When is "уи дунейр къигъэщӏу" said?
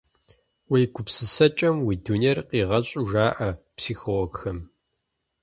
1.85-3.03